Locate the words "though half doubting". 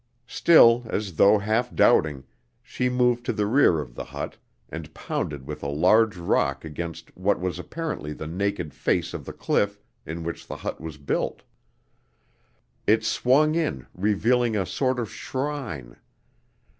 1.17-2.23